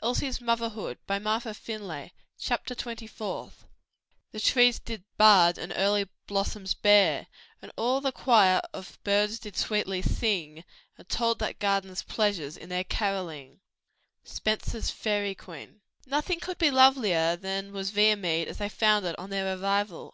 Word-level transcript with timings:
"The 0.00 0.14
fields 0.14 0.38
did 0.38 0.46
laugh, 0.46 0.60
the 0.60 0.70
flowers 0.70 0.94
did 1.42 1.56
freshly 1.56 3.06
spring, 3.08 3.52
The 4.30 4.38
trees 4.38 4.78
did 4.78 5.02
bud 5.16 5.58
and 5.58 5.72
early 5.74 6.08
blossoms 6.28 6.74
bear, 6.74 7.26
And 7.60 7.72
all 7.76 8.00
the 8.00 8.12
quire 8.12 8.60
of 8.72 9.00
birds 9.02 9.40
did 9.40 9.56
sweetly 9.56 10.00
sing, 10.00 10.62
And 10.96 11.08
told 11.08 11.40
that 11.40 11.58
garden's 11.58 12.04
pleasures 12.04 12.56
in 12.56 12.68
their 12.68 12.84
caroling." 12.84 13.58
SPENSER'S 14.22 14.92
FAERY 14.92 15.34
QUEEN 15.34 15.80
Nothing 16.06 16.38
could 16.38 16.58
be 16.58 16.70
lovelier 16.70 17.34
than 17.34 17.72
was 17.72 17.90
Viamede 17.90 18.46
as 18.46 18.58
they 18.58 18.68
found 18.68 19.04
it 19.06 19.18
on 19.18 19.30
their 19.30 19.58
arrival. 19.58 20.10